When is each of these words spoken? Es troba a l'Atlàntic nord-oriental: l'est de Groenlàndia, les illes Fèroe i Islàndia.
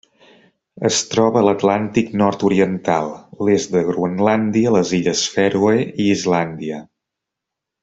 Es 0.87 0.95
troba 1.09 1.37
a 1.41 1.45
l'Atlàntic 1.47 2.09
nord-oriental: 2.21 3.11
l'est 3.49 3.75
de 3.77 3.85
Groenlàndia, 3.91 4.73
les 4.79 4.95
illes 5.01 5.29
Fèroe 5.37 5.77
i 5.85 6.11
Islàndia. 6.17 6.83